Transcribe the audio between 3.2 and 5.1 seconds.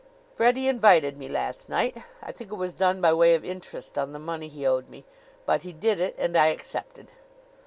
of interest on the money he owed me;